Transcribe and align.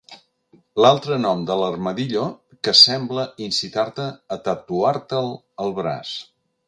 L'altre 0.83 1.17
nom 1.25 1.43
de 1.49 1.57
l'armadillo 1.59 2.23
que 2.67 2.73
sembla 2.79 3.27
incitar-te 3.49 4.09
a 4.37 4.39
tatuar-te'l 4.49 5.31
al 5.67 5.77
braç. 5.83 6.17